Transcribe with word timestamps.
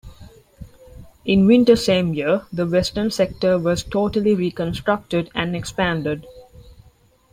In 1.25 1.45
winter 1.45 1.75
same 1.75 2.15
year, 2.15 2.47
the 2.51 2.65
Western 2.65 3.11
Sector 3.11 3.59
was 3.59 3.83
totally 3.83 4.33
reconstructed 4.33 5.29
and 5.35 5.55
expanded. 5.55 6.25